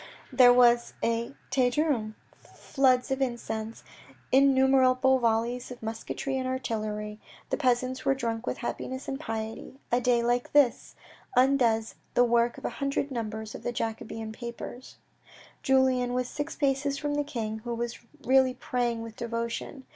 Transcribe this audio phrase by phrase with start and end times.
[0.33, 3.83] There was a Te Deum, floods of incense,
[4.31, 7.19] in numerable volleys of musketry and artillery;
[7.51, 9.79] the peasants were drunk with happiness and piety.
[9.91, 10.95] A day like this
[11.35, 14.95] undoes the work of a hundred numbers of the Jacobin papers.
[15.61, 19.85] Julien was six paces from the king, who was really praying with devotion.